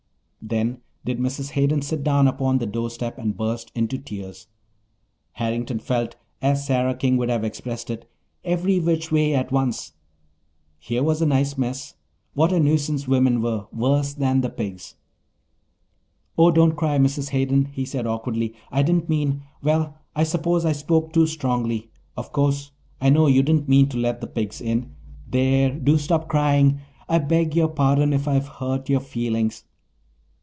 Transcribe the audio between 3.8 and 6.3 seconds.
tears. Harrington felt,